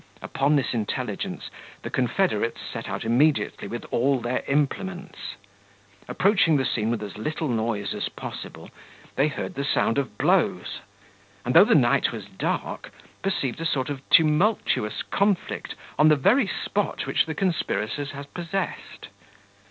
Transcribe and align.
Upon 0.23 0.55
this 0.55 0.73
intelligence 0.73 1.51
the 1.83 1.91
confederates 1.91 2.59
set 2.73 2.89
out 2.89 3.05
immediately 3.05 3.67
with 3.67 3.85
all 3.91 4.19
their 4.19 4.43
implements. 4.47 5.35
Approaching 6.07 6.57
the 6.57 6.65
scene 6.65 6.89
with 6.89 7.03
as 7.03 7.19
little 7.19 7.47
noise 7.47 7.93
as 7.93 8.09
possible, 8.09 8.71
they 9.15 9.27
heard 9.27 9.53
the 9.53 9.63
sound 9.63 9.99
of 9.99 10.17
blows; 10.17 10.79
and, 11.45 11.53
though 11.53 11.65
the 11.65 11.75
night 11.75 12.11
was 12.11 12.25
dark, 12.25 12.89
perceived 13.21 13.61
a 13.61 13.65
sort 13.67 13.91
of 13.91 14.01
tumultuous 14.09 15.03
conflict 15.03 15.75
on 15.99 16.07
the 16.07 16.15
very 16.15 16.47
spot 16.47 17.05
which 17.05 17.27
the 17.27 17.35
conspirators 17.35 18.09
had 18.09 18.33
possessed. 18.33 19.09